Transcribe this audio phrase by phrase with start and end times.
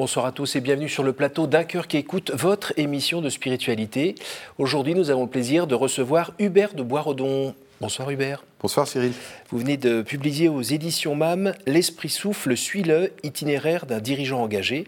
[0.00, 3.28] Bonsoir à tous et bienvenue sur le plateau d'un cœur qui écoute votre émission de
[3.28, 4.14] spiritualité.
[4.56, 7.54] Aujourd'hui, nous avons le plaisir de recevoir Hubert de Boisredon.
[7.82, 8.42] Bonsoir Hubert.
[8.62, 9.12] Bonsoir Cyril.
[9.50, 14.86] Vous venez de publier aux éditions MAM L'Esprit souffle, suis-le, itinéraire d'un dirigeant engagé.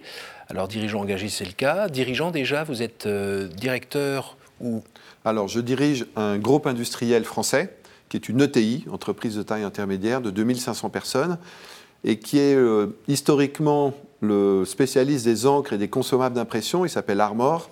[0.48, 1.90] Alors dirigeant engagé, c'est le cas.
[1.90, 4.82] Dirigeant déjà, vous êtes euh, directeur ou?
[5.26, 7.76] Alors je dirige un groupe industriel français
[8.08, 11.36] qui est une ETI, entreprise de taille intermédiaire, de 2500 personnes,
[12.02, 13.92] et qui est euh, historiquement
[14.22, 16.86] le spécialiste des encres et des consommables d'impression.
[16.86, 17.68] Il s'appelle Armor,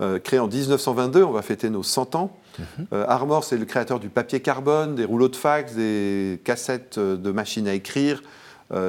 [0.00, 1.22] euh, créé en 1922.
[1.22, 2.34] On va fêter nos 100 ans.
[2.58, 2.86] Mhm.
[2.94, 7.30] Euh, Armor, c'est le créateur du papier carbone, des rouleaux de fax, des cassettes de
[7.30, 8.22] machines à écrire,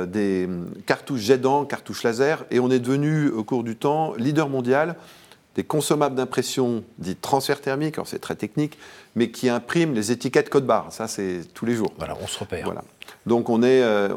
[0.08, 2.46] des hum, cartouches jet d'encre, cartouches laser.
[2.52, 4.96] Et on est devenu, au cours du temps, leader mondial
[5.56, 8.78] des consommables d'impression dits transfert thermique, alors c'est très technique,
[9.16, 10.92] mais qui impriment les étiquettes code barre.
[10.92, 11.94] Ça, c'est tous les jours.
[11.98, 12.66] Voilà, on se repère.
[12.66, 12.84] Voilà.
[13.26, 14.10] Donc on est, euh,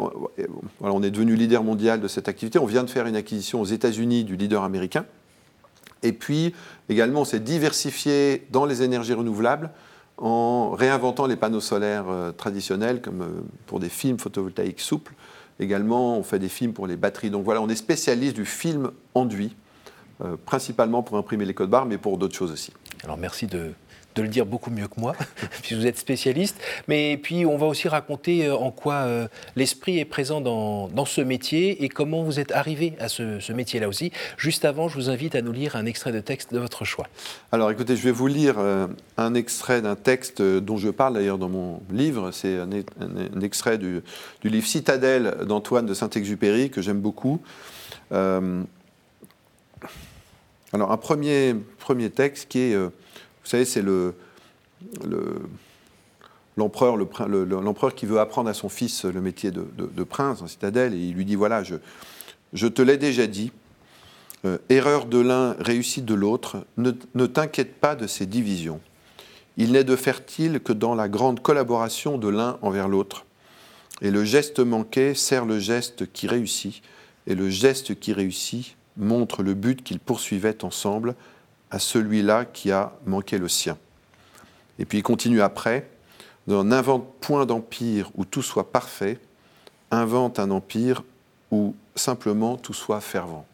[0.80, 2.58] on est devenu leader mondial de cette activité.
[2.58, 5.04] On vient de faire une acquisition aux États-Unis du leader américain.
[6.02, 6.54] Et puis
[6.88, 9.70] également, on s'est diversifié dans les énergies renouvelables
[10.18, 15.14] en réinventant les panneaux solaires euh, traditionnels, comme euh, pour des films photovoltaïques souples.
[15.60, 17.30] Également, on fait des films pour les batteries.
[17.30, 19.56] Donc voilà, on est spécialiste du film enduit,
[20.44, 22.72] principalement pour imprimer les codes barres, mais pour d'autres choses aussi.
[23.04, 23.72] Alors merci de
[24.16, 25.14] de le dire beaucoup mieux que moi,
[25.62, 26.58] puisque vous êtes spécialiste.
[26.88, 31.20] Mais puis, on va aussi raconter euh, en quoi euh, l'esprit est présent dans, ce
[31.20, 34.10] métier et comment vous êtes arrivé à ce, métier-là aussi.
[34.36, 37.06] Juste avant, je vous invite à nous lire un extrait de texte de votre choix.
[37.52, 41.38] Alors, écoutez, je vais vous lire euh, un extrait d'un texte dont je parle d'ailleurs
[41.38, 42.32] dans mon livre.
[42.32, 42.70] C'est un,
[43.40, 44.02] extrait du,
[44.42, 47.40] livre Citadelle d'Antoine de Saint-Exupéry que j'aime beaucoup.
[48.10, 48.64] alors,
[50.72, 52.76] un premier, premier texte qui est
[53.46, 54.12] vous savez, c'est le,
[56.56, 56.96] l'empereur,
[57.94, 61.24] qui veut apprendre à son fils le métier de, prince en citadelle, et il lui
[61.24, 63.52] dit, voilà, je, te l'ai déjà dit,
[64.44, 68.80] euh, erreur de l'un, réussite de l'autre, ne t'inquiète pas de ces divisions.
[69.56, 73.26] Il n'est de fertile que dans la grande collaboration de l'un envers l'autre.
[74.02, 76.82] Et le geste manqué sert le geste qui réussit,
[77.28, 81.14] et le geste qui réussit montre le but qu'ils poursuivaient ensemble,
[81.70, 83.76] à celui-là qui a manqué le sien.
[84.78, 85.88] Et puis il continue après,
[86.46, 89.18] n'invente point d'empire où tout soit parfait,
[89.90, 91.02] invente un empire
[91.50, 93.46] où simplement tout soit fervent.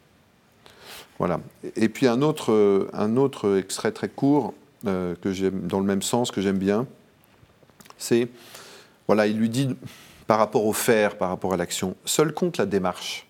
[1.18, 1.40] Voilà.
[1.76, 4.54] Et puis un autre, un autre extrait très court,
[4.86, 6.86] euh, que j'aime, dans le même sens, que j'aime bien,
[7.98, 8.28] c'est,
[9.06, 9.76] voilà, il lui dit,
[10.26, 13.28] par rapport au faire, par rapport à l'action, seul compte la démarche,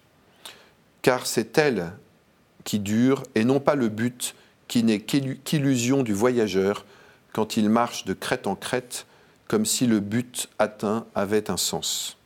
[1.03, 1.93] car c'est elle
[2.65, 4.35] qui dure et non pas le but
[4.73, 6.87] qui n'est qu'illusion du voyageur
[7.35, 9.05] quand il marche de crête en crête,
[9.47, 12.17] comme si le but atteint avait un sens.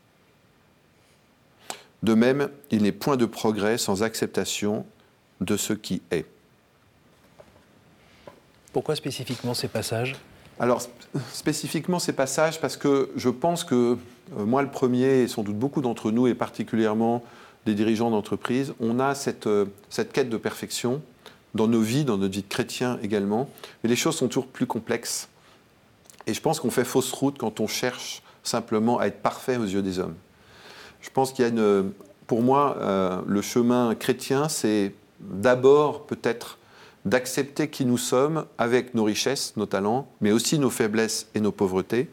[2.05, 4.87] De même, il n'est point de progrès sans acceptation
[5.41, 6.25] de ce qui est.
[8.73, 10.15] Pourquoi spécifiquement ces passages?
[10.61, 10.83] Alors,
[11.33, 13.99] spécifiquement ces passages, parce que je pense que
[14.39, 17.25] euh, moi le premier, et sans doute beaucoup d'entre nous, et particulièrement
[17.65, 21.03] des dirigeants d'entreprise, on a cette, euh, cette quête de perfection
[21.57, 23.49] dans nos vies, dans notre vie de chrétien également.
[23.83, 25.29] Mais les choses sont toujours plus complexes.
[26.27, 29.65] Et je pense qu'on fait fausse route quand on cherche simplement à être parfait aux
[29.65, 30.15] yeux des hommes.
[31.01, 31.93] Je pense qu'il y a une.
[32.27, 36.59] Pour moi, euh, le chemin chrétien, c'est d'abord peut-être
[37.05, 41.53] d'accepter qui nous sommes avec nos richesses, nos talents, mais aussi nos faiblesses et nos
[41.53, 42.11] pauvretés,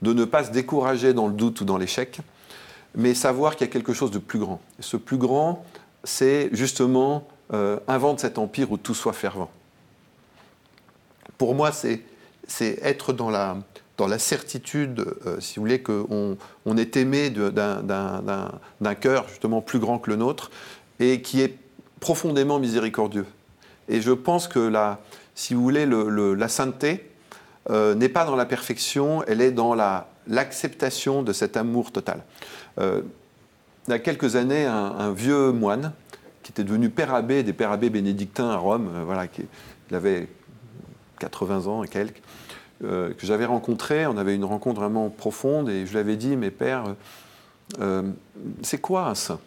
[0.00, 2.20] de ne pas se décourager dans le doute ou dans l'échec,
[2.94, 4.60] mais savoir qu'il y a quelque chose de plus grand.
[4.78, 5.62] Et ce plus grand,
[6.04, 9.50] c'est justement euh, invente cet empire où tout soit fervent.
[11.36, 12.02] Pour moi, c'est
[12.82, 13.56] être dans la,
[13.96, 19.80] dans la certitude, euh, si vous voulez, qu'on on est aimé d'un cœur justement plus
[19.80, 20.52] grand que le nôtre
[21.00, 21.56] et qui est
[21.98, 23.26] profondément miséricordieux.
[23.88, 25.00] Et je pense que la,
[25.34, 27.10] si vous voulez, le, la sainteté
[27.68, 29.74] euh, n'est pas dans la perfection, elle est dans
[30.28, 32.22] l'acceptation de cet amour total.
[32.78, 33.02] il
[33.88, 35.92] y a quelques années, un vieux moine
[36.50, 39.42] qui était devenu père abbé des pères abbés bénédictins à Rome, euh, voilà, qui,
[39.88, 40.26] il avait
[41.20, 42.20] 80 ans et quelques,
[42.82, 44.04] euh, que j'avais rencontré.
[44.06, 46.96] On avait une rencontre vraiment profonde et je lui avais dit, mes pères,
[47.78, 48.02] euh,
[48.62, 49.38] c'est quoi un saint?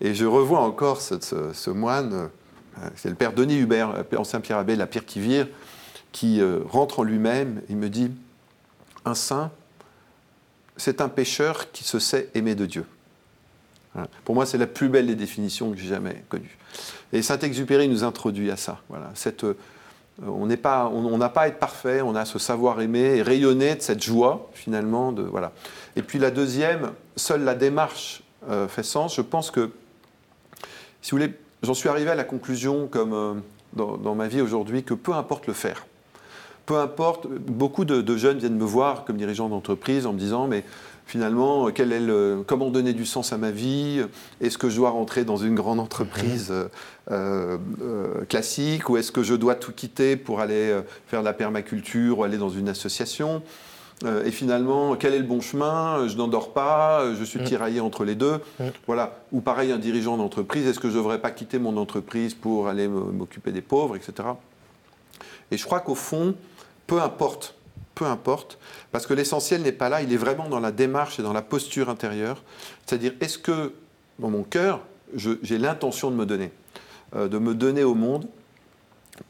[0.00, 2.28] Et je revois encore ce, moine,
[2.94, 5.48] c'est le père Denis Hubert, ancien Pierre Abbé, la pierre qui vire,
[6.12, 7.62] qui rentre en lui-même.
[7.68, 8.10] Il me dit,
[9.04, 9.52] un saint,
[10.76, 12.84] c'est un pécheur qui se sait aimer de Dieu.
[14.24, 16.56] Pour moi, c'est la plus belle des définitions que j'ai jamais connues.
[17.12, 18.80] Et Saint-Exupéry nous introduit à ça.
[18.88, 19.10] Voilà.
[19.14, 19.54] Cette, euh,
[20.26, 23.74] on n'a pas, on, pas à être parfait, on a ce savoir aimer et rayonner
[23.74, 25.12] de cette joie, finalement.
[25.12, 25.52] De, voilà.
[25.96, 29.16] Et puis la deuxième, seule la démarche euh, fait sens.
[29.16, 29.70] Je pense que,
[31.02, 33.42] si vous voulez, j'en suis arrivé à la conclusion, comme
[33.74, 35.86] dans, ma vie aujourd'hui, que peu importe le faire.
[36.72, 40.64] Peu importe, beaucoup de, jeunes viennent me voir comme dirigeant d'entreprise en me disant, mais
[41.04, 44.00] finalement, quel est le, comment donner du sens à ma vie?
[44.40, 46.50] Est-ce que je dois rentrer dans une grande entreprise
[48.30, 48.88] classique?
[48.88, 50.74] Ou est-ce que je dois tout quitter pour aller
[51.08, 53.42] faire de la permaculture ou aller dans une association?
[54.06, 56.08] Euh, et finalement, quel est le bon chemin?
[56.08, 57.44] Je n'endors pas, je suis mm.
[57.44, 58.38] tiraillé entre les deux.
[58.58, 58.64] Mm.
[58.86, 59.18] Voilà.
[59.30, 62.68] Ou pareil, un dirigeant d'entreprise, est-ce que je ne devrais pas quitter mon entreprise pour
[62.68, 64.30] aller m'occuper des pauvres, etc.
[65.50, 66.34] Et je crois qu'au fond,
[66.92, 67.54] peu importe,
[67.94, 68.58] peu importe,
[68.90, 71.40] parce que l'essentiel n'est pas là, il est vraiment dans la démarche et dans la
[71.40, 72.42] posture intérieure.
[72.84, 73.72] C'est-à-dire, est-ce que
[74.18, 74.80] dans mon cœur,
[75.14, 76.52] j'ai l'intention de me donner,
[77.16, 78.28] euh, de me donner au monde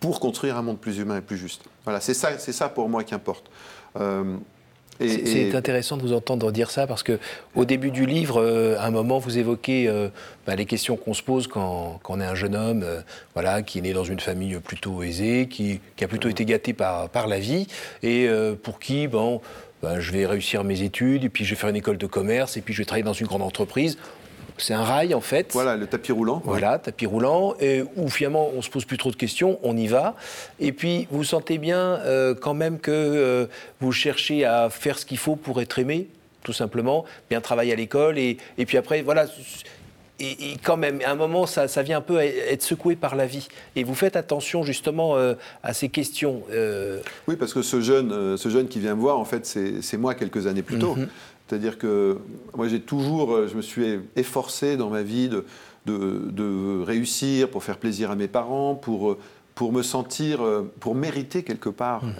[0.01, 1.63] pour construire un monde plus humain et plus juste?
[1.85, 3.49] Voilà, c'est ça, pour moi qui importe.
[3.95, 4.37] Euh,
[5.01, 7.19] c'est intéressant de vous entendre dire ça parce que
[7.55, 10.09] au début du livre, euh, à un moment, vous évoquez euh,
[10.47, 13.01] bah, les questions qu'on se pose quand, on est un jeune homme, euh,
[13.35, 17.09] voilà, qui est né dans une famille plutôt aisée, qui, a plutôt été gâté par,
[17.09, 17.67] par la vie
[18.03, 18.29] et
[18.63, 19.41] pour qui, bon,
[19.83, 22.57] bah, je vais réussir mes études et puis je vais faire une école de commerce
[22.57, 23.99] et puis je vais travailler dans une grande entreprise.
[24.63, 25.49] C'est un rail en fait.
[25.53, 26.41] Voilà, le tapis roulant.
[26.45, 29.89] Voilà, tapis roulant, et où finalement on se pose plus trop de questions, on y
[29.89, 30.15] va.
[30.61, 33.47] Et puis vous sentez bien euh, quand même que euh,
[33.81, 36.07] vous cherchez à faire ce qu'il faut pour être aimé,
[36.45, 39.27] tout simplement, bien travailler à l'école, et, et, puis après, voilà.
[40.21, 43.27] Et, quand même, à un moment, ça, ça, vient un peu être secoué par la
[43.27, 43.49] vie.
[43.75, 45.35] Et vous faites attention justement euh,
[45.65, 46.43] à ces questions.
[47.27, 50.15] Oui, parce que ce jeune, ce jeune qui vient me voir, en fait, c'est moi
[50.15, 50.95] quelques années plus tôt.
[50.95, 51.09] Mhm.
[51.53, 52.17] C'est-à-dire que
[52.57, 55.45] moi, j'ai toujours, euh, je me suis efforcé dans ma vie de,
[55.85, 59.19] de, réussir pour faire plaisir à mes parents, pour, euh,
[59.55, 62.15] pour me sentir, euh, pour mériter quelque part, mhm.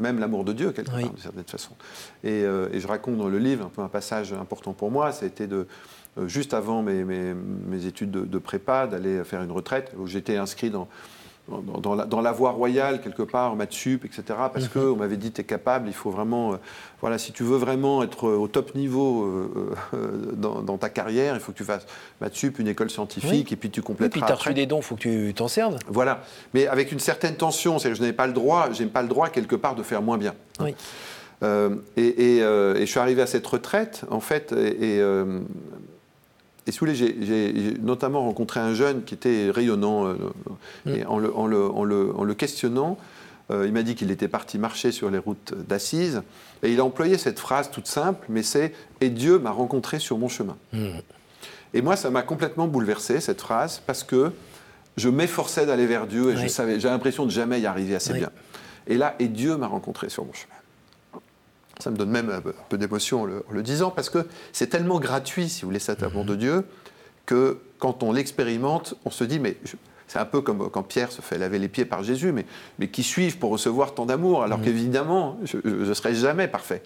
[0.00, 1.76] même l'amour de Dieu, quelque part, d'une certaine façon.
[2.24, 5.24] Et, et, je raconte dans le livre un peu un passage important pour moi, ça
[5.24, 5.68] a été de,
[6.26, 10.36] juste avant mes, mes, mes études de, de prépa, d'aller faire une retraite, où j'étais
[10.36, 10.88] inscrit dans
[11.48, 14.22] dans, la, voie royale, quelque part, maths sup, etc.
[14.52, 14.68] Parce mhm.
[14.68, 16.52] qu'on m'avait dit, tu es capable, il faut vraiment.
[16.52, 16.56] Euh,
[17.00, 21.40] voilà, si tu veux vraiment être au top niveau euh, euh, dans, ta carrière, il
[21.40, 21.86] faut que tu fasses
[22.20, 24.08] maths sup, une école scientifique, et puis tu complètes.
[24.08, 25.78] Et puis tu as reçu des dons, il faut que tu t'en serves.
[25.86, 26.22] Voilà.
[26.54, 29.08] Mais avec une certaine tension, c'est que je n'ai pas le droit, j'ai pas le
[29.08, 30.34] droit, quelque part, de faire moins bien.
[30.60, 30.74] Oui.
[31.96, 35.02] et, je suis arrivé à cette retraite, en fait, et, et
[36.72, 40.14] si vous voulez, j'ai notamment rencontré un jeune qui était rayonnant, euh,
[40.86, 40.90] mm.
[40.90, 42.98] et en le, questionnant,
[43.50, 46.22] euh, il m'a dit qu'il était parti marcher sur les routes d'Assise,
[46.62, 50.18] et il a employé cette phrase toute simple, mais c'est «Et Dieu m'a rencontré sur
[50.18, 50.88] mon chemin mm.
[51.74, 54.32] Et moi, ça m'a complètement bouleversé, cette phrase, parce que
[54.96, 58.14] je m'efforçais d'aller vers Dieu, et je savais, j'avais l'impression de jamais y arriver assez
[58.14, 58.30] bien.
[58.86, 60.54] Et là, «Et Dieu m'a rencontré sur mon chemin».
[61.78, 65.48] Ça me donne même un peu d'émotion en le, disant, parce que c'est tellement gratuit,
[65.48, 66.64] si vous voulez, cet amour de Dieu,
[67.26, 69.56] que quand on l'expérimente, on se dit, mais
[70.08, 72.46] c'est un peu comme quand Pierre se fait laver les pieds par Jésus, mais,
[72.78, 76.82] mais qui suivent pour recevoir tant d'amour, alors qu'évidemment, je ne serai jamais parfait.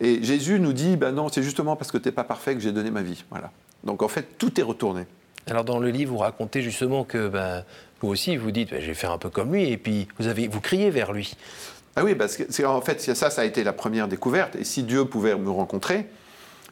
[0.00, 2.60] Et Jésus nous dit, ben non, c'est justement parce que tu n'es pas parfait que
[2.60, 3.24] j'ai donné ma vie.
[3.30, 3.50] Voilà.
[3.84, 5.06] Donc en fait, tout est retourné.
[5.48, 7.64] Alors dans le livre, vous racontez justement que ben,
[8.00, 10.28] vous aussi, vous dites, ben, je vais faire un peu comme lui, et puis vous,
[10.28, 11.34] avez, vous criez vers lui.
[11.96, 14.56] Ah oui, parce que en fait, ça, ça a été la première découverte.
[14.56, 16.06] Et si Dieu pouvait me rencontrer,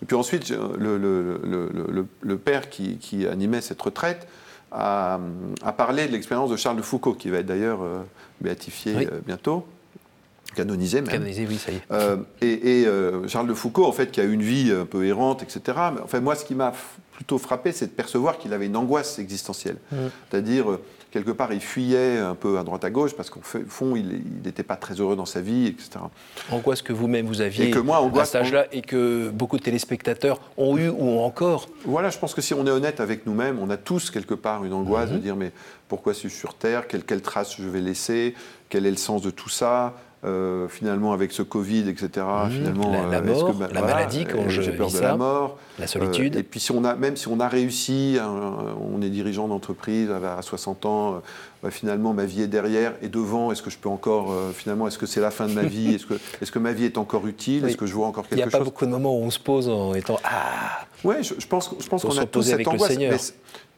[0.03, 4.27] et puis ensuite, le, le, le, père qui, qui, animait cette retraite
[4.73, 5.21] a,
[5.63, 8.01] a parlé de l'expérience de Charles de Foucault, qui va être d'ailleurs euh,
[8.41, 9.67] béatifié euh, bientôt,
[10.55, 11.11] canonisé même.
[11.11, 11.83] Canonisé, oui, ça y est.
[11.91, 15.61] Euh, et, Charles de Foucault, en fait, qui a une vie un peu errante, etc.
[15.95, 16.73] Mais, enfin, moi, ce qui m'a
[17.13, 19.77] plutôt frappé, c'est de percevoir qu'il avait une angoisse existentielle.
[19.93, 19.97] Mmh.
[20.31, 20.79] C'est-à-dire
[21.11, 24.63] quelque part, il fuyait un peu à droite à gauche parce qu'au fond, il n'était
[24.63, 25.91] pas très heureux dans sa vie, etc.
[26.51, 29.59] Angoisse que vous-même vous aviez et que moi, angoisse, à cet âge-là et que beaucoup
[29.59, 31.69] de téléspectateurs ont eu ou ont encore.
[31.85, 34.65] Voilà, je pense que si on est honnête avec nous-mêmes, on a tous quelque part
[34.65, 35.21] une angoisse de mhm.
[35.21, 35.53] dire mais
[35.89, 36.87] pourquoi suis-je sur Terre?
[36.87, 38.35] Quelle, quelle trace je vais laisser?
[38.69, 39.95] Quel est le sens de tout ça?
[40.23, 42.09] Euh, finalement avec ce Covid, etc.
[42.45, 42.51] Mhm.
[42.51, 46.37] finalement, la, euh, mort, la maladie, quand euh, j'ai peur de la mort, la solitude.
[46.37, 50.11] et puis si on a, même si on a réussi, hein, on est dirigeant d'entreprise
[50.11, 51.23] à 60 ans,
[51.63, 53.51] bah, finalement ma vie est derrière et devant.
[53.51, 55.95] Est-ce que je peux encore, finalement, est-ce que c'est la fin de ma vie?
[55.95, 57.65] Est-ce que, est que ma vie est encore utile?
[57.65, 59.23] Est-ce que je vois encore quelque chose Il n'y a pas beaucoup de moments où
[59.23, 60.85] on se pose en étant ah.
[61.03, 62.99] Ouais, je, pense, je pense qu'on a tous cette angoisse.
[62.99, 63.17] Mais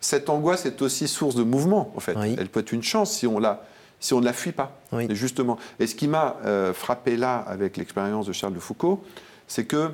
[0.00, 2.16] cette angoisse est aussi source de mouvement, en fait.
[2.37, 3.62] Elle peut être une chance si on l'a
[4.02, 4.78] si on ne la fuit pas.
[4.99, 5.59] Et justement.
[5.78, 9.02] Et ce qui m'a euh, frappé là avec l'expérience de Charles de Foucault,
[9.47, 9.92] c'est que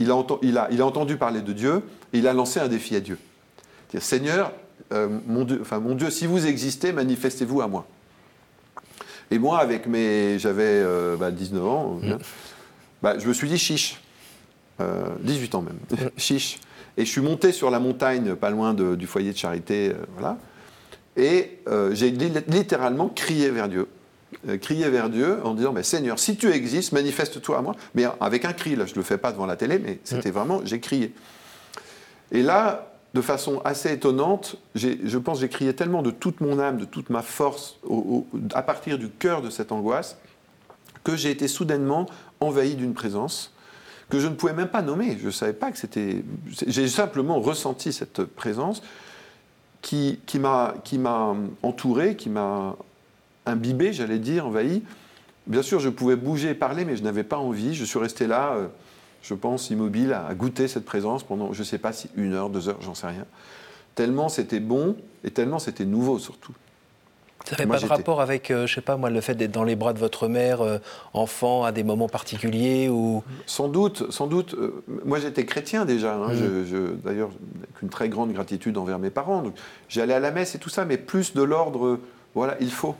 [0.00, 1.82] il a, il, a, il a, entendu parler de Dieu
[2.14, 3.18] et il a lancé un défi à Dieu.
[3.90, 4.52] Dire, Seigneur,
[4.92, 7.86] euh, mon, Dieu, enfin, mon Dieu, si vous existez, manifestez-vous à moi.
[9.30, 10.38] Et moi, avec mes.
[10.38, 12.18] J'avais 19 euh, bah, ans, mm.
[13.02, 14.00] bah, je me suis dit chiche.
[15.20, 15.78] 18 ans même.
[15.90, 15.96] Mm.
[16.16, 16.58] chiche.
[16.96, 20.38] Et je suis monté sur la montagne, pas loin du foyer de charité, voilà.
[21.20, 23.88] Et euh, j'ai littéralement crié vers Dieu.
[24.48, 27.76] Euh, crié vers Dieu en disant mais Seigneur, si tu existes, manifeste-toi à moi.
[27.94, 30.30] Mais avec un cri, là, je ne le fais pas devant la télé, mais c'était
[30.30, 31.12] vraiment, j'ai crié.
[32.32, 36.58] Et là, de façon assez étonnante, je pense que j'ai crié tellement de toute mon
[36.58, 37.78] âme, de toute ma force,
[38.54, 40.16] à partir du cœur de cette angoisse,
[41.04, 42.06] que j'ai été soudainement
[42.40, 43.52] envahi d'une présence
[44.08, 45.16] que je ne pouvais même pas nommer.
[45.20, 46.24] Je ne savais pas que c'était.
[46.66, 48.82] J'ai simplement ressenti cette présence
[49.82, 50.74] qui, m'a
[51.62, 52.76] entouré, qui m'a
[53.46, 54.82] imbibé, j'allais dire, envahi.
[55.46, 57.74] Bien sûr, je pouvais bouger et parler, mais je n'avais pas envie.
[57.74, 58.68] Je suis resté là, euh,
[59.22, 62.50] je pense, immobile, à, goûter cette présence pendant, je ne sais pas si une heure,
[62.50, 63.24] deux heures, j'en sais rien.
[63.94, 66.54] Tellement c'était bon et tellement c'était nouveau surtout.
[67.44, 69.64] Ça n'avait pas de rapport avec, euh, je sais pas moi, le fait d'être dans
[69.64, 70.78] les bras de votre mère, euh,
[71.14, 73.22] enfant, à des moments particuliers ou...
[73.46, 74.54] Sans doute, sans doute.
[74.54, 76.14] Euh, moi, j'étais chrétien déjà.
[76.14, 77.00] Hein, mm.
[77.04, 77.30] D'ailleurs,
[77.62, 79.42] avec une très grande gratitude envers mes parents.
[79.88, 81.98] J'allais à la messe et tout ça, mais plus de l'ordre,
[82.34, 82.94] voilà, il faut.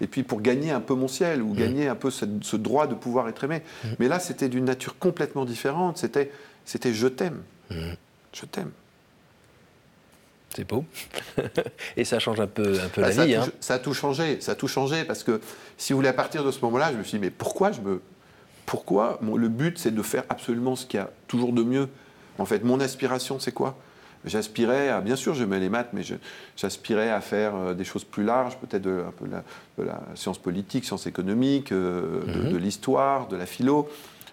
[0.00, 1.56] Et puis pour gagner un peu mon ciel, ou mm.
[1.56, 3.62] gagner un peu ce, droit de pouvoir être aimé.
[3.84, 3.88] Mm.
[3.98, 5.98] Mais là, c'était d'une nature complètement différente.
[5.98, 6.30] C'était
[6.66, 7.42] je t'aime.
[7.70, 8.70] Je t'aime.
[10.54, 10.84] C'est beau.
[11.96, 13.34] et ça change un peu, un peu bah, la ça vie.
[13.34, 13.52] A tout, hein.
[13.60, 14.40] Ça a tout changé.
[14.40, 15.40] Ça a tout changé parce que,
[15.78, 17.80] si vous voulez, à partir de ce moment-là, je me suis dit, mais pourquoi je
[17.80, 18.00] me.
[18.66, 21.88] Pourquoi Le but, c'est de faire absolument ce qu'il y a toujours de mieux?
[22.38, 23.76] En fait, mon aspiration, c'est quoi?
[24.24, 26.02] J'aspirais à, bien sûr, j'aimais les maths, mais
[26.56, 30.38] j'aspirais à faire euh, des choses plus larges, peut-être de, un peu de la, science
[30.38, 32.52] politique, science économique, euh, de, mhm.
[32.52, 33.88] de l'histoire, de la philo.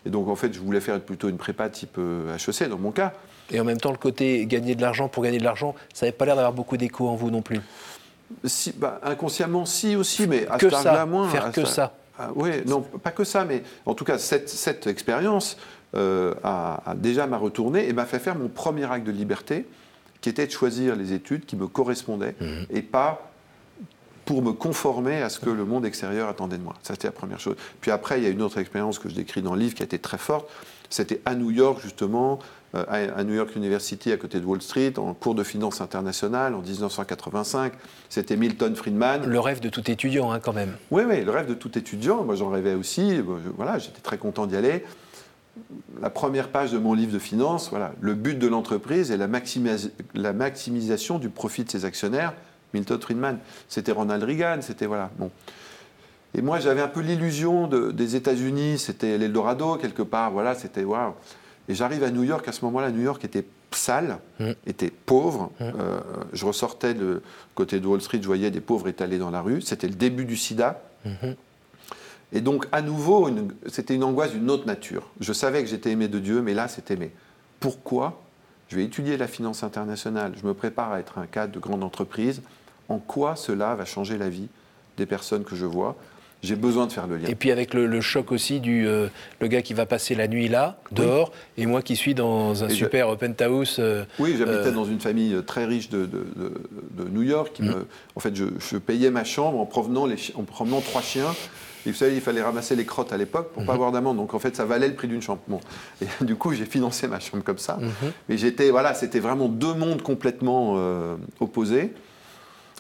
[0.06, 3.14] Et donc, en fait, je voulais faire plutôt une prépa type HEC, dans mon cas.
[3.52, 6.16] Et en même temps, le côté gagner de l'argent pour gagner de l'argent, ça n'avait
[6.16, 7.60] pas l'air d'avoir beaucoup d'écho en vous non plus.
[8.46, 11.28] Si, bah, inconsciemment, si aussi, mais à que ce ça, moins.
[11.30, 11.94] Faire que ça.
[12.18, 15.58] Ah, oui, non, pas que ça, mais en tout cas, cette, cette expérience
[15.96, 19.66] euh, a, déjà m'a retourné et m'a fait faire mon premier acte de liberté,
[20.22, 22.66] qui était de choisir les études qui me correspondaient mhm.
[22.72, 23.32] et pas
[24.26, 26.76] pour me conformer à ce que le monde extérieur attendait de moi.
[26.84, 27.56] Ça, c'était la première chose.
[27.82, 29.82] Puis après, il y a une autre expérience que je décris dans le livre qui
[29.82, 30.48] a été très forte.
[30.92, 32.38] C'était à New York, justement,
[32.74, 36.62] à New York University, à côté de Wall Street, en cours de finance internationale en
[36.62, 37.74] 1985.
[38.10, 39.26] C'était Milton Friedman.
[39.26, 40.76] Le rêve de tout étudiant, hein, quand même.
[40.92, 42.24] Oui, oui, le rêve de tout étudiant.
[42.24, 43.22] Moi, j'en rêvais aussi.
[43.56, 44.84] Voilà, j'étais très content d'y aller.
[46.02, 49.28] La première page de mon livre de finance, voilà, le but de l'entreprise est la,
[50.14, 52.34] la, maximisation du profit de ses actionnaires.
[52.74, 55.10] Milton Friedman, c'était Ronald Reagan, c'était voilà.
[55.18, 55.32] Bon.
[56.36, 60.32] Et moi, j'avais un peu l'illusion des États-Unis, c'était l'Eldorado quelque part.
[60.32, 61.14] Voilà, c'était waouh.
[61.70, 64.52] Et j'arrive à New York, à ce moment-là, New York était sale, mm.
[64.66, 65.52] était pauvre.
[65.60, 65.64] Mm.
[65.64, 66.00] Euh,
[66.34, 67.22] je ressortais de
[67.54, 69.62] côté de Wall Street, je voyais des pauvres étalés dans la rue.
[69.62, 70.82] C'était le début du sida.
[71.06, 71.36] Mm-hmm.
[72.34, 73.30] Et donc, à nouveau,
[73.68, 75.10] c'était une angoisse d'une autre nature.
[75.20, 77.12] Je savais que j'étais aimé de Dieu, mais là, c'était aimé.
[77.60, 78.22] Pourquoi?
[78.68, 80.34] Je vais étudier la finance internationale.
[80.40, 82.42] Je me prépare à être un cadre de grande entreprise.
[82.88, 84.48] En quoi cela va changer la vie
[84.98, 85.96] des personnes que je vois?
[86.42, 87.28] J'ai besoin de faire le lien.
[87.28, 89.08] Et puis avec le, choc aussi du euh,
[89.42, 92.70] le gars qui va passer la nuit là, dehors, et moi qui suis dans un
[92.70, 93.78] super penthouse.
[93.80, 97.52] Euh, oui, j'habitais euh, dans une famille très riche de, de, New York.
[97.54, 97.68] Qui mm.
[97.68, 101.34] me, en fait, je, payais ma chambre en provenant, les, en provenant trois chiens.
[101.86, 103.76] Et vous savez, il fallait ramasser les crottes à l'époque pour ne pas mm-hmm.
[103.76, 104.18] avoir d'amende.
[104.18, 105.42] Donc en fait, ça valait le prix d'une chambre.
[105.48, 105.60] Bon.
[106.02, 107.80] Et du coup, j'ai financé ma chambre comme ça.
[107.82, 108.12] Mm-hmm.
[108.30, 110.78] Mais j'étais, voilà, c'était vraiment deux mondes complètement
[111.42, 111.94] opposés.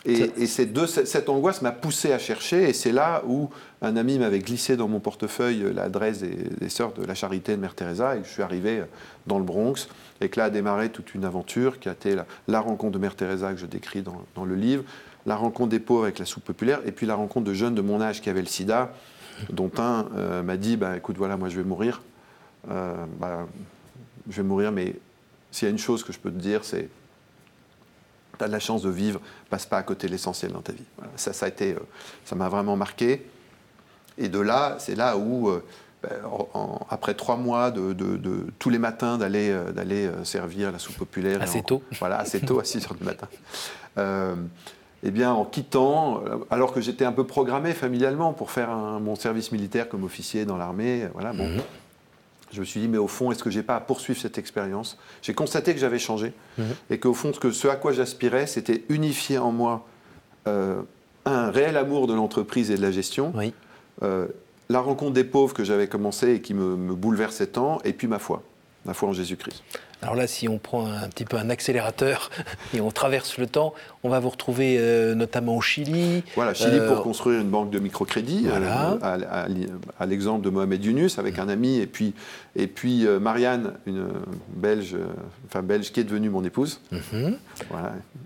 [0.06, 3.50] Et, cette angoisse m'a poussé à chercher, et c'est là où
[3.82, 7.76] un ami m'avait glissé dans mon portefeuille l'adresse des, sœurs de la charité de Mère
[7.76, 8.84] Teresa, et je suis arrivé
[9.28, 9.90] dans le Bronx,
[10.22, 12.16] et que là a démarré toute une aventure qui a été
[12.48, 14.84] la, rencontre de Mère Teresa que je décris dans, le livre,
[15.26, 17.82] la rencontre des pauvres avec la soupe populaire, et puis la rencontre de jeunes de
[17.82, 18.94] mon âge qui avaient le sida,
[19.50, 22.02] dont un euh, m'a dit bah, écoute, voilà, moi je vais mourir.
[22.70, 23.48] Euh, bah,
[24.30, 24.96] je vais mourir, mais
[25.52, 26.90] s'il y a une chose que je peux te dire, c'est
[28.40, 29.20] tu as de la chance de vivre,
[29.50, 30.84] passe pas à côté de l'essentiel dans ta vie.
[31.16, 31.80] Ça, ça a été, euh,
[32.26, 33.26] ça m'a vraiment marqué.
[34.18, 35.64] Et de là, c'est là où, euh,
[36.02, 36.10] ben,
[36.90, 37.96] après trois mois de,
[38.58, 41.42] tous les matins d'aller euh, d'aller servir la soupe populaire.
[41.42, 41.84] Assez tôt.
[42.00, 43.28] Voilà, assez tôt, à 6 heures du matin.
[45.04, 49.52] eh bien, en quittant, alors que j'étais un peu programmé familialement pour faire mon service
[49.52, 51.62] militaire comme officier dans l'armée, voilà, bon, mhm
[52.52, 54.98] je me suis dit, mais au fond, est-ce que j'ai pas à poursuivre cette expérience?
[55.22, 56.66] J'ai constaté que j'avais changé mhm.
[56.90, 59.86] et qu'au fond, ce, que, ce à quoi j'aspirais, c'était unifier en moi
[60.48, 60.82] euh,
[61.26, 63.34] un réel amour de l'entreprise et de la gestion,
[64.02, 64.28] euh,
[64.70, 68.08] la rencontre des pauvres que j'avais commencé et qui me, me bouleversait tant, et puis
[68.08, 68.44] ma foi,
[68.86, 69.64] ma foi en Jésus-Christ.
[70.02, 72.30] Alors là, si on prend un, petit peu un accélérateur
[72.74, 76.24] et on traverse le temps, on va vous retrouver euh, notamment au Chili.
[76.36, 78.98] Voilà, Chili pour euh, construire une banque de microcrédit, euh,
[80.00, 82.14] à, l'exemple de Mohamed Yunus avec un ami, et puis,
[82.56, 84.08] et puis Marianne, une
[84.56, 84.96] belge,
[85.48, 86.80] enfin belge qui est devenue mon épouse.
[86.92, 87.38] Mhm.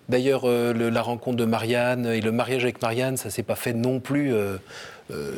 [0.10, 4.00] D'ailleurs, la rencontre de Marianne et le mariage avec Marianne, ça s'est pas fait non
[4.00, 4.34] plus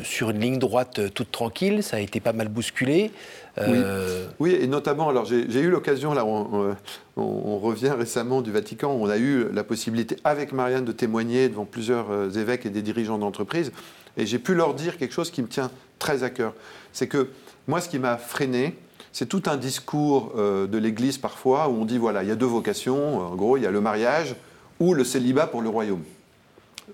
[0.02, 3.10] sur une ligne droite toute tranquille, ça a été pas mal bousculé.
[3.58, 4.56] Euh, oui.
[4.60, 9.50] et notamment, alors j'ai eu l'occasion, là, on, revient récemment du Vatican, on a eu
[9.52, 13.72] la possibilité avec Marianne de témoigner devant plusieurs euh, évêques et des dirigeants d'entreprise,
[14.16, 16.52] et j'ai pu leur dire quelque chose qui me tient très à cœur.
[16.92, 17.30] C'est que
[17.66, 18.76] moi, ce qui m'a freiné,
[19.12, 22.36] c'est tout un discours euh, de l'Église parfois où on dit voilà, il y a
[22.36, 24.36] deux vocations, en gros, il y a le mariage
[24.78, 26.02] ou le célibat pour le royaume,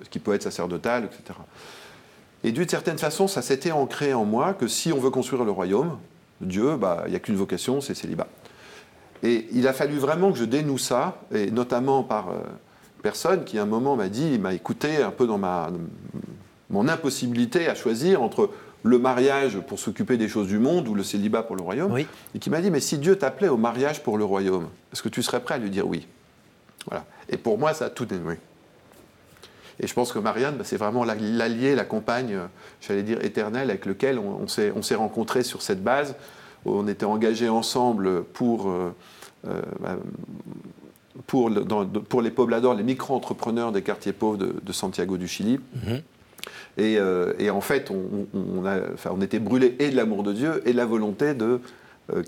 [0.05, 1.39] ce qui peut être sacerdotal, etc.
[2.45, 5.51] Et d'une certaine façon, ça s'était ancré en moi que si on veut construire le
[5.51, 5.99] royaume,
[6.41, 8.27] Dieu, bah, il n'y a qu'une vocation, c'est célibat.
[9.23, 12.39] Et il a fallu vraiment que je dénoue ça, et notamment par euh,
[13.03, 15.71] personne qui à un moment m'a dit, m'a écouté un peu dans ma,
[16.71, 18.51] mon impossibilité à choisir entre
[18.83, 21.97] le mariage pour s'occuper des choses du monde ou le célibat pour le royaume,
[22.35, 25.09] et qui m'a dit, mais si Dieu t'appelait au mariage pour le royaume, est-ce que
[25.09, 26.09] tu serais prêt à lui dire oui?
[26.87, 27.05] Voilà.
[27.29, 28.39] Et pour moi, ça a tout dénoué.
[29.83, 32.47] Et je pense que Marianne, bah, c'est vraiment l'allié, la compagne, euh,
[32.81, 36.15] j'allais dire éternelle, avec lequel on, on s'est rencontrés sur cette base.
[36.65, 38.95] On était engagés ensemble pour, euh,
[39.49, 39.97] euh, bah,
[41.27, 41.51] pour,
[42.09, 45.59] pour, les pobladors, les micro-entrepreneurs des quartiers pauvres de, Santiago du Chili.
[45.77, 46.03] Mm-hmm.
[46.79, 46.99] et,
[47.45, 50.73] et, en fait, on, a, enfin, on était brûlés et de l'amour de Dieu et
[50.73, 51.61] de la volonté de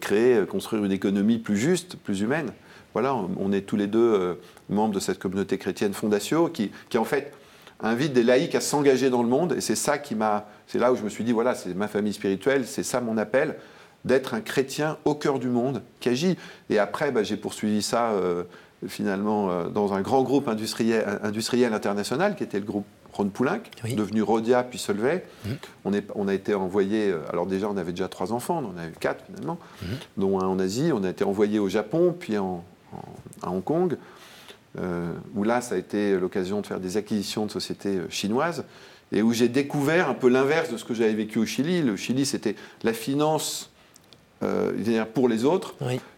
[0.00, 2.50] créer, construire une économie plus juste, plus humaine.
[2.92, 7.04] Voilà, on est tous les deux membres de cette communauté chrétienne Fondatio, qui, qui en
[7.04, 7.32] fait
[7.88, 9.54] invite des laïcs à s'engager dans le monde.
[9.56, 10.46] Et c'est ça qui m'a.
[10.66, 13.18] C'est là où je me suis dit voilà, c'est ma famille spirituelle, c'est ça mon
[13.18, 13.56] appel,
[14.04, 16.36] d'être un chrétien au cœur du monde qui agit.
[16.70, 18.44] Et après, bah, j'ai poursuivi ça euh,
[18.86, 23.60] finalement euh, dans un grand groupe industriel, industriel, international qui était le groupe Ron Poulenc,
[23.96, 25.24] devenu Rodia puis Solvay.
[25.44, 25.48] Mmh.
[25.84, 28.76] On, est, on, a été envoyé, euh, alors déjà on avait déjà trois enfants, on
[28.76, 29.86] en avait quatre finalement, mmh.
[30.16, 30.90] dont un en Asie.
[30.92, 32.64] On a été envoyé au Japon, puis en,
[33.42, 33.96] à Hong Kong.
[34.80, 38.64] Euh, où là, ça a été l'occasion de faire des acquisitions de sociétés euh, chinoises,
[39.12, 41.82] et où j'ai découvert un peu l'inverse de ce que j'avais vécu au Chili.
[41.82, 43.70] Le Chili, c'était la finance
[44.42, 45.74] euh, pour les autres.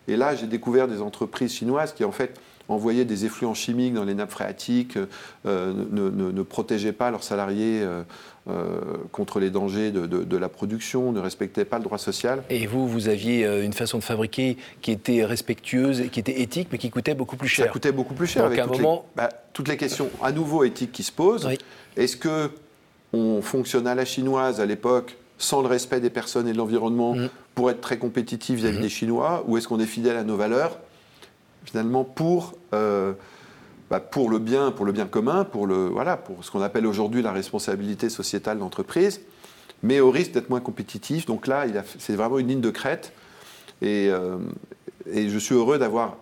[0.09, 4.05] Et là, j'ai découvert des entreprises chinoises qui, en fait, envoyaient des effluents chimiques dans
[4.05, 4.99] les nappes phréatiques,
[5.47, 8.03] euh, ne, protégeaient pas leurs salariés euh,
[8.49, 8.81] euh,
[9.13, 12.43] contre les dangers de, la production, ne respectaient pas le droit social.
[12.51, 16.79] Et vous, vous aviez une façon de fabriquer qui était respectueuse, qui était éthique, mais
[16.79, 17.67] qui coûtait beaucoup plus cher.
[17.67, 18.45] Ça coûtait beaucoup plus cher.
[18.45, 21.49] avec toutes, les, bah, toutes, les, questions à nouveau éthiques qui se posent.
[21.97, 22.51] Est-ce que
[23.13, 27.15] on fonctionne à la chinoise à l'époque sans le respect des personnes et de l'environnement
[27.15, 27.29] mm.
[27.55, 28.83] pour être très compétitif vis-à-vis mm-hmm.
[28.83, 30.79] des Chinois, ou est-ce qu'on est fidèle à nos valeurs
[31.67, 33.13] finalement pour, euh,
[33.91, 36.87] bah, pour, le bien, pour le bien commun, pour, le, voilà, pour ce qu'on appelle
[36.87, 39.21] aujourd'hui la responsabilité sociétale d'entreprise,
[39.83, 41.27] mais au risque d'être moins compétitif.
[41.27, 41.67] Donc là,
[41.99, 43.13] c'est vraiment une ligne de crête.
[43.83, 44.39] Et, euh,
[45.13, 46.17] et je suis heureux d'avoir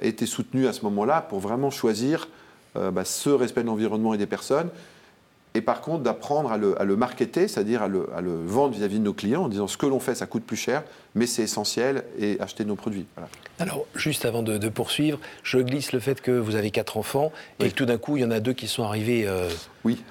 [0.00, 2.28] été soutenu à ce moment-là pour vraiment choisir
[2.76, 4.68] euh, bah, ce respect de l'environnement et des personnes
[5.54, 8.74] et par contre d'apprendre à le, à le marketer, c'est-à-dire à le, à le, vendre
[8.74, 10.82] vis-à-vis de nos clients en disant ce que l'on fait, ça coûte plus cher,
[11.14, 13.06] mais c'est essentiel et acheter nos produits.
[13.58, 17.68] Alors, juste avant de, poursuivre, je glisse le fait que vous avez quatre enfants et
[17.68, 19.48] que tout d'un coup, il y en a deux qui sont arrivés euh,
[19.84, 20.02] oui.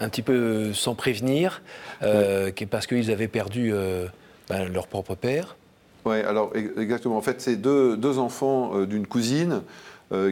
[0.00, 1.62] un petit peu sans prévenir,
[2.02, 4.06] euh, parce qu'ils avaient perdu euh,
[4.48, 5.56] ben, leur propre père.
[6.04, 7.16] Oui, alors exactement.
[7.16, 9.62] En fait, c'est deux, deux enfants d'une cousine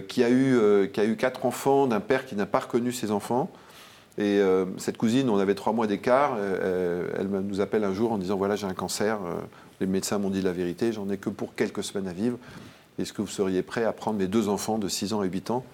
[0.08, 3.10] qui, a eu, qui a eu quatre enfants d'un père qui n'a pas reconnu ses
[3.10, 3.50] enfants.
[4.18, 7.94] Et euh, cette cousine, on avait trois mois d'écart, euh, euh, elle nous appelle un
[7.94, 9.20] jour en disant voilà, j'ai un cancer,
[9.80, 12.36] les médecins m'ont dit la vérité, j'en ai que pour quelques semaines à vivre.
[12.98, 15.52] Est-ce que vous seriez prêt à prendre mes deux enfants de 6 ans et 8
[15.52, 15.64] ans?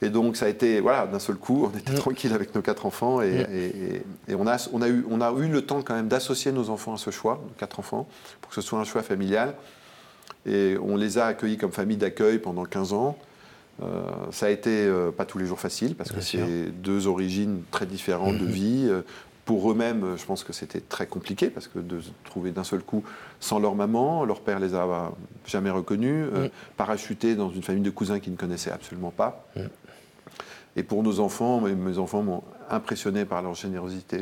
[0.00, 1.96] Et donc ça a été, voilà, d'un seul coup, on était mm.
[1.96, 4.34] tranquille avec nos quatre enfants et, mm.
[4.38, 6.94] on, a, on, a eu, on a eu le temps quand même d'associer nos enfants
[6.94, 8.08] à ce choix, nos quatre enfants,
[8.40, 9.54] pour que ce soit un choix familial.
[10.46, 13.18] Et on les a accueillis comme famille d'accueil pendant 15 ans.
[13.82, 17.62] Euh, ça a été euh, pas tous les jours facile parce que c'est deux origines
[17.70, 18.50] très différentes de mhm.
[18.50, 18.86] vie.
[18.88, 19.02] Euh,
[19.44, 22.80] pour eux-mêmes, je pense que c'était très compliqué parce que de se trouver d'un seul
[22.80, 23.04] coup
[23.40, 25.12] sans leur maman, leur père les a
[25.46, 26.48] jamais reconnus, mhm.
[26.76, 29.46] parachutés dans une famille de cousins qu'ils ne connaissaient absolument pas.
[29.56, 29.68] Mhm.
[30.76, 34.20] Et pour nos enfants, mes, enfants m'ont impressionné par leur générosité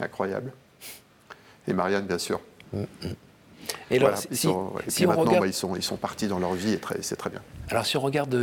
[0.00, 0.52] incroyable.
[1.66, 2.40] Et Marianne, bien sûr.
[3.90, 7.16] Et, alors, si, maintenant, bah, ils, sont, ils sont partis dans leur vie et c'est
[7.16, 7.40] très bien.
[7.70, 8.34] Alors si on regarde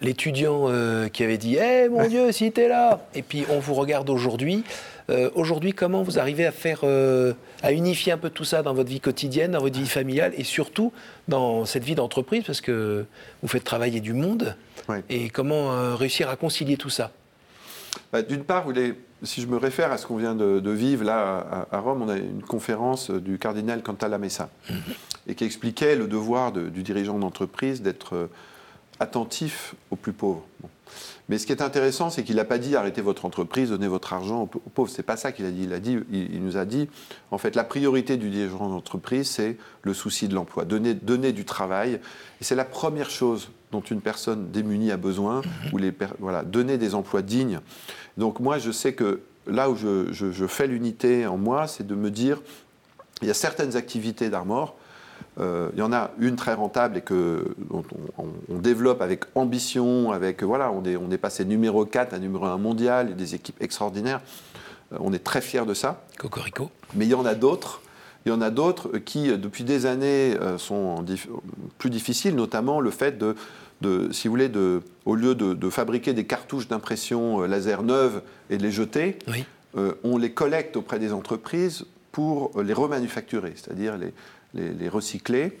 [0.00, 3.74] l'étudiant euh, qui avait dit Eh mon Dieu, si t'es là!» Et puis on vous
[3.74, 4.64] regarde aujourd'hui.
[5.10, 8.72] Euh, aujourd'hui, comment vous arrivez à faire, euh, à unifier un peu tout ça dans
[8.72, 10.92] votre vie quotidienne, dans votre vie familiale et surtout
[11.28, 12.44] dans cette vie d'entreprise?
[12.44, 13.04] Parce que
[13.42, 14.56] vous faites travailler du monde.
[15.08, 17.12] Et comment réussir à concilier tout ça?
[18.12, 18.72] Bah, D'une part, vous
[19.22, 22.16] si je me réfère à ce qu'on vient de, vivre là à, Rome, on a
[22.16, 24.76] une conférence du cardinal Cantalamessa mhm.
[25.28, 28.26] et qui expliquait le devoir du dirigeant d'entreprise d'être euh,
[29.02, 30.44] attentif aux plus pauvres.
[31.28, 34.12] Mais ce qui est intéressant, c'est qu'il n'a pas dit arrêtez votre entreprise, donnez votre
[34.12, 34.90] argent aux pauvres.
[34.90, 35.64] C'est pas ça qu'il a dit.
[35.64, 36.88] Il a dit, il, nous a dit,
[37.30, 42.00] en fait, la priorité du dirigeant d'entreprise, c'est le souci de l'emploi, donner, du travail.
[42.40, 45.40] Et c'est la première chose dont une personne démunie a besoin,
[45.72, 47.60] ou les, voilà, donner des emplois dignes.
[48.18, 52.10] Donc moi, je sais que là où je, fais l'unité en moi, c'est de me
[52.10, 52.42] dire,
[53.22, 54.76] il y a certaines activités d'Armor,
[55.40, 60.42] euh, il y en a une très rentable et que on, développe avec ambition, avec
[60.42, 63.16] voilà, on est, on est passé numéro 4 à numéro 1 mondial, il y a
[63.16, 64.20] des équipes extraordinaires.
[64.92, 66.04] Euh, on est très fiers de ça.
[66.18, 66.70] Cocorico.
[66.94, 67.80] Mais il y en a d'autres.
[68.24, 71.04] Il y en a d'autres qui, depuis des années, euh, sont
[71.78, 73.34] plus difficiles, notamment le fait de
[74.10, 78.58] si vous voulez, de, au lieu de, fabriquer des cartouches d'impression euh, laser neuves et
[78.58, 79.18] de les jeter,
[79.76, 84.12] euh, on les collecte auprès des entreprises pour les remanufacturer, c'est-à-dire les,
[84.54, 85.58] recycler.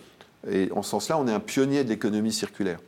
[0.50, 2.78] Et en ce sens-là, on est un pionnier de l'économie circulaire.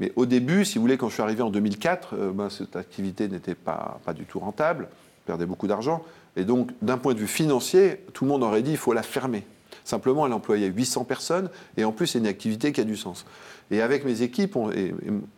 [0.00, 2.76] Mais au début, si vous voulez, quand je suis arrivé en 2004, euh, ben, cette
[2.76, 6.04] activité n'était pas, du tout rentable, on perdait beaucoup d'argent.
[6.36, 9.02] Et donc, d'un point de vue financier, tout le monde aurait dit qu'il faut la
[9.02, 9.44] fermer.
[9.84, 13.26] Simplement, elle employait 800 personnes et en plus, c'est une activité qui a du sens.
[13.70, 14.56] Et avec mes équipes,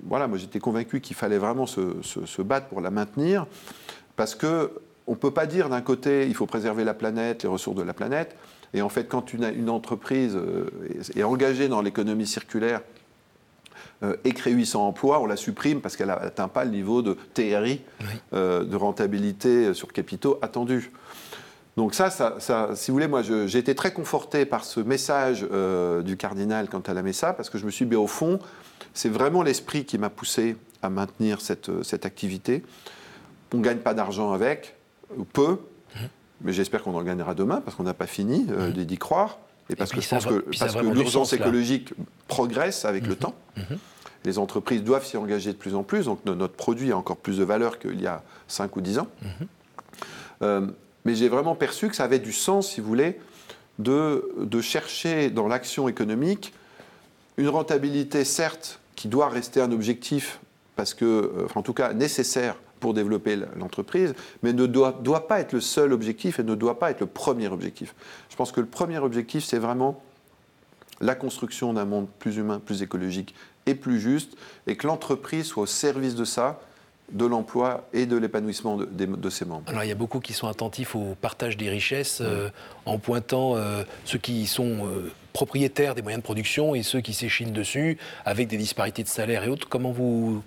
[0.03, 3.47] voilà, moi j'étais convaincu qu'il fallait vraiment se, battre pour la maintenir,
[4.17, 4.73] parce que
[5.07, 7.83] on ne peut pas dire d'un côté il faut préserver la planète, les ressources de
[7.83, 8.35] la planète,
[8.75, 10.67] et en fait quand une, une entreprise euh,
[11.17, 12.83] est engagée dans l'économie circulaire
[14.03, 17.17] euh, et crée 800 emplois, on la supprime parce qu'elle n'atteint pas le niveau de
[17.35, 17.81] TRI,
[18.33, 20.91] euh, de rentabilité sur capitaux attendu.
[21.77, 22.11] Donc ça,
[22.75, 26.81] si vous voulez, moi, j'ai été très conforté par ce message euh, du cardinal quant
[26.81, 28.39] à la Messa, parce que je me suis dit, au fond,
[28.93, 32.63] c'est vraiment l'esprit qui m'a poussé à maintenir cette, cette activité.
[33.53, 34.77] On ne gagne pas d'argent avec,
[35.17, 35.59] ou peu,
[36.41, 38.85] mais j'espère qu'on en gagnera demain, parce qu'on n'a pas fini euh, mmh.
[38.85, 39.39] d'y croire,
[39.71, 41.95] et parce que je pense que, parce que l'urgence écologique
[42.29, 43.19] progresse avec le mmh.
[43.19, 43.35] temps.
[43.57, 43.63] Mmh.
[44.25, 47.39] Les entreprises doivent s'y engager de plus en plus, donc notre produit a encore plus
[47.39, 49.09] de valeur qu'il y a 5 ou 10 ans
[51.05, 53.21] mais j'ai vraiment perçu que ça avait du sens, si vous voulez,
[53.79, 56.55] de, de chercher dans l'action économique
[57.37, 60.41] une rentabilité, certes, qui doit rester un objectif,
[60.77, 65.41] parce que, euh, en tout cas nécessaire pour développer l'entreprise, mais ne doit, doit pas
[65.41, 67.95] être le seul objectif et ne doit pas être le premier objectif.
[68.29, 70.03] Je pense que le premier objectif, c'est vraiment
[71.01, 75.63] la construction d'un monde plus humain, plus écologique et plus juste, et que l'entreprise soit
[75.63, 76.61] au service de ça,
[77.11, 79.65] de l'emploi et de l'épanouissement de, ses membres.
[79.69, 82.51] Alors il y a beaucoup qui sont attentifs au partage des richesses euh,
[82.85, 87.15] en pointant euh, ceux qui sont euh, propriétaires des moyens de production et ceux qui
[87.15, 89.71] s'échinent dessus avec des disparités de salaire et autres.
[89.71, 90.43] Comment vous,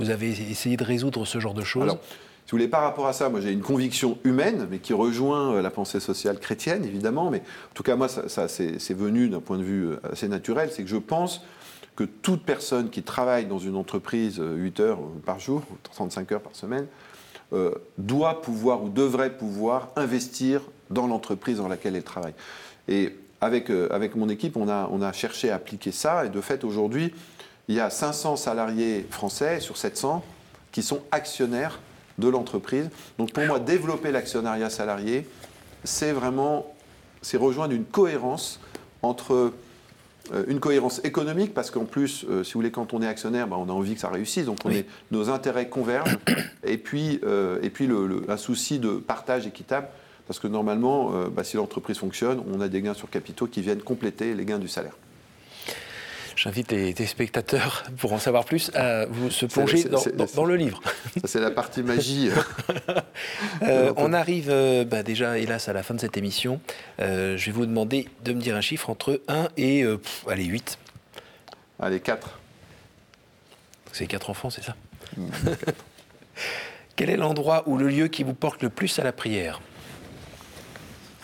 [0.00, 1.98] vous avez essayé de résoudre ce genre de choses Alors,
[2.46, 5.62] si vous voulez, par rapport à ça, moi j'ai une conviction humaine, mais qui rejoint
[5.62, 7.30] la pensée sociale chrétienne, évidemment.
[7.30, 10.70] Mais en tout cas, moi, ça, ça c'est venu d'un point de vue assez naturel.
[10.72, 11.42] C'est que je pense
[12.00, 16.40] que toute personne qui travaille dans une entreprise 8 euh, heures par jour, 35 heures
[16.40, 16.86] par semaine,
[17.52, 22.32] euh, doit pouvoir ou devrait pouvoir investir dans l'entreprise dans laquelle elle travaille.
[22.88, 26.24] Et avec, euh, avec mon équipe, on a, on a cherché à appliquer ça.
[26.24, 27.12] Et de fait, aujourd'hui,
[27.70, 30.24] il y a 500 salariés français sur 700
[30.72, 31.78] qui sont actionnaires
[32.18, 32.90] de l'entreprise.
[33.16, 35.24] Donc pour moi, développer l'actionnariat salarié,
[35.84, 36.74] c'est vraiment
[37.22, 38.58] c'est rejoindre une cohérence
[39.02, 39.52] entre
[40.32, 43.46] euh, une cohérence économique, parce qu'en plus, euh, si vous voulez, quand on est actionnaire,
[43.46, 46.16] bah, on a envie que ça réussisse, donc on est, nos intérêts convergent,
[46.64, 49.86] et puis, euh, et puis le, un souci de partage équitable,
[50.26, 53.82] parce que normalement, bah, si l'entreprise fonctionne, on a des gains sur capitaux qui viennent
[53.82, 54.94] compléter les gains du salaire.
[56.42, 60.80] J'invite les, spectateurs, pour en savoir plus, à vous se plonger dans, le livre.
[61.26, 62.30] C'est la partie magie.
[63.62, 66.60] Euh, on arrive euh, bah, déjà, hélas, à la fin de cette émission.
[66.98, 69.84] Euh, je vais vous demander de me dire un chiffre entre 1 et
[70.26, 70.78] allez, 8.
[71.78, 72.40] Allez, 4.
[73.92, 74.74] C'est 4 enfants, c'est ça
[75.16, 75.26] mmh,
[76.96, 79.60] Quel est l'endroit ou le lieu qui vous porte le plus à la prière?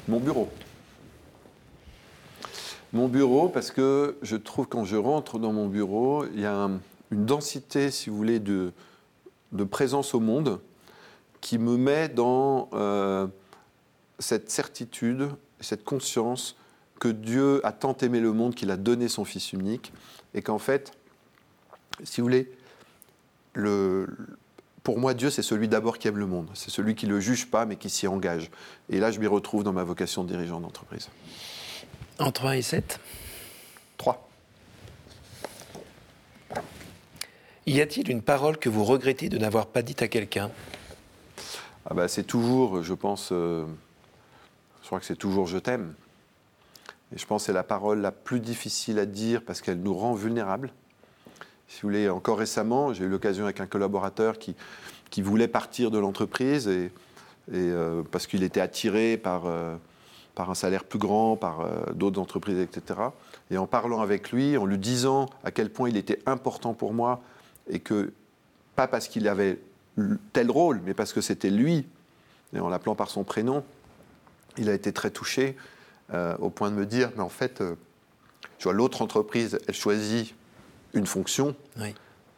[0.09, 0.53] Mon bureau.
[2.97, 6.71] Mon bureau, parce que je trouve quand je rentre dans mon bureau, il y a
[7.11, 8.73] une densité, si vous voulez, de,
[9.71, 10.61] présence au monde
[11.43, 13.27] qui me met dans euh,
[14.19, 15.29] cette certitude,
[15.61, 16.57] cette conscience
[16.99, 19.93] que Dieu a tant aimé le monde qu'il a donné son Fils unique,
[20.33, 20.93] et qu'en fait,
[22.03, 22.51] si vous voulez,
[23.53, 24.07] le,
[24.83, 26.49] pour moi, Dieu, c'est celui d'abord qui aime le monde.
[26.55, 28.51] C'est celui qui ne le juge pas, mais qui s'y engage.
[28.89, 31.11] Et là, je m'y retrouve dans ma vocation de dirigeant d'entreprise.
[32.19, 32.99] Entre 1 et 7
[33.99, 34.29] 3.
[37.67, 40.51] Y a-t-il une parole que vous regrettez de n'avoir pas dite à quelqu'un?
[41.85, 43.67] Ah bah, C'est toujours, je pense, euh,
[44.83, 45.95] je crois que c'est toujours je t'aime.
[47.15, 49.95] Et je pense que c'est la parole la plus difficile à dire parce qu'elle nous
[49.95, 50.73] rend vulnérables.
[51.69, 54.57] Si vous voulez, encore récemment, j'ai eu l'occasion avec un collaborateur qui,
[55.11, 56.91] qui voulait partir de l'entreprise et,
[57.53, 59.77] euh, parce qu'il était attiré par, euh,
[60.37, 63.01] par un salaire plus grand, par euh, d'autres entreprises, etc.
[63.51, 66.93] Et en parlant avec lui, en lui disant à quel point il était important pour
[66.93, 67.21] moi
[67.69, 68.13] et que,
[68.77, 69.59] pas parce qu'il avait
[70.33, 71.85] tel rôle, mais parce que c'était lui,
[72.55, 73.65] et en l'appelant par son prénom,
[74.57, 75.57] il a été très touché
[76.39, 77.63] au point de me dire, mais en fait,
[78.59, 80.35] tu vois, l'autre entreprise, elle choisit
[80.95, 81.57] une fonction.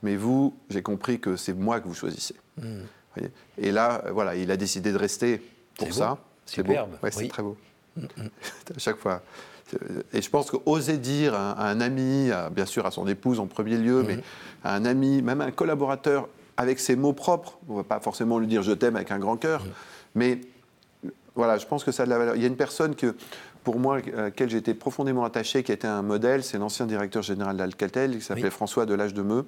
[0.02, 2.34] Mais vous, j'ai compris que c'est moi que vous choisissez.
[2.56, 2.84] Hmm.
[3.56, 5.42] Et là, euh, voilà, il a décidé de rester
[5.76, 6.18] pour ça.
[6.46, 6.74] C'est beau.
[7.10, 7.56] c'est très beau.
[7.96, 8.06] Hmm.
[8.76, 9.22] à chaque fois.
[10.14, 13.76] Et je pense qu'oser dire à, un ami, bien sûr à son épouse en premier
[13.76, 14.18] lieu, mais
[14.64, 18.00] à un ami, même à un collaborateur, avec ses mots propres, on ne va pas
[18.00, 19.64] forcément lui dire je t'aime avec un grand cœur,
[20.14, 20.40] mais
[21.38, 22.36] voilà, je pense que ça a de la valeur.
[22.36, 23.14] Il y a une personne que,
[23.62, 27.56] pour moi, à laquelle été profondément attaché, qui était un modèle, c'est l'ancien directeur général
[27.56, 29.44] d'Alcatel, qui s'appelait François Delage de Meux,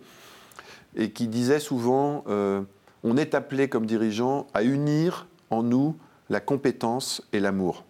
[0.94, 2.62] et qui disait souvent euh,
[3.02, 5.96] on est appelé comme dirigeant à unir en nous
[6.28, 7.84] la compétence et l'amour.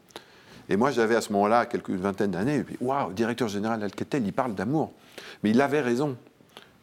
[0.71, 4.25] Et moi, j'avais à ce moment-là, quelques vingtaine d'années, et puis waouh, directeur général d'Alcatel,
[4.25, 4.93] il parle d'amour.
[5.43, 6.17] Mais il avait raison.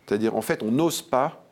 [0.06, 1.45] C'est-à-dire, en fait, on n'ose pas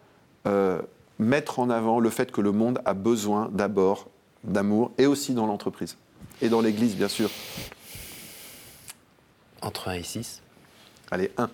[0.46, 0.82] euh,
[1.18, 4.10] mettre en avant le fait que le monde a besoin d'abord
[4.44, 5.98] d'amour, et aussi dans l'entreprise.
[6.42, 7.30] Et dans l'Église, bien sûr.
[9.62, 10.42] Entre 1 et 6
[11.12, 11.50] Allez, 1.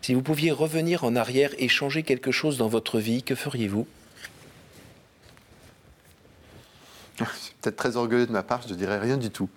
[0.00, 3.86] Si vous pouviez revenir en arrière et changer quelque chose dans votre vie, que feriez-vous
[7.18, 9.48] C'est peut-être très orgueilleux de ma part, je ne dirais rien du tout.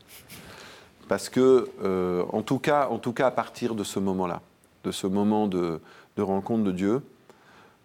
[1.07, 4.41] Parce que, euh, en, tout cas, en tout cas, à partir de ce moment-là,
[4.83, 5.79] de ce moment de,
[6.17, 7.01] rencontre de Dieu,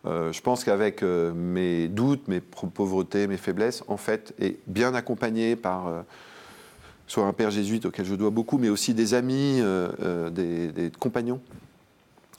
[0.07, 4.95] euh, je pense qu'avec euh, mes doutes, mes pauvretés, mes faiblesses, en fait, et bien
[4.95, 6.05] accompagné par
[7.07, 9.61] soit un père jésuite auquel je dois beaucoup, mais aussi des amis,
[10.31, 11.41] des, compagnons,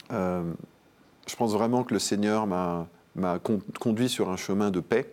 [0.10, 2.88] je pense vraiment que le Seigneur m'a
[3.80, 5.12] conduit sur un chemin de paix.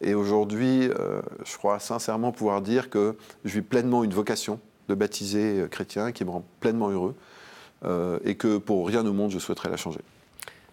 [0.00, 4.94] Et aujourd'hui, euh, je crois sincèrement pouvoir dire que je vis pleinement une vocation de
[4.94, 7.14] baptiser euh, chrétien qui me rend pleinement heureux
[8.24, 10.00] et que pour rien au monde, je souhaiterais la changer.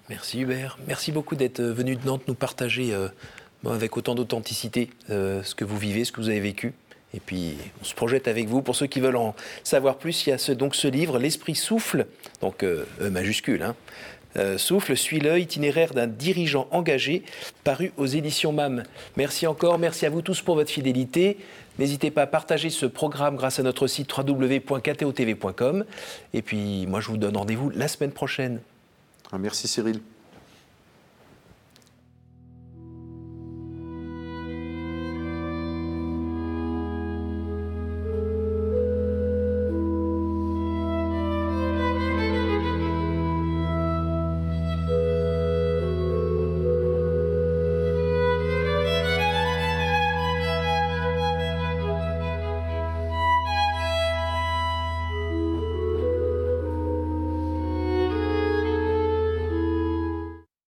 [0.10, 0.80] Merci Hubert.
[0.88, 2.98] Merci beaucoup d'être venu de Nantes nous partager
[3.64, 6.74] avec autant d'authenticité ce que vous vivez, ce que vous avez vécu.
[7.16, 8.62] Et puis, on se projette avec vous.
[8.62, 11.56] Pour ceux qui veulent en savoir plus, il y a ce, donc ce livre, L'Esprit
[11.56, 12.08] souffle,
[12.42, 13.76] donc euh, e majuscule, hein.
[14.38, 17.24] Euh, souffle, suit l'œil, itinéraire d'un dirigeant engagé,
[17.64, 18.84] paru aux éditions MAM.
[19.18, 21.38] Merci encore, merci à vous tous pour votre fidélité.
[21.80, 25.86] N'hésitez pas à partager ce programme grâce à notre site www.ktotv.com.
[26.34, 28.60] Et puis, moi, je vous donne rendez-vous la semaine prochaine.
[29.32, 30.00] Ah, merci Cyril.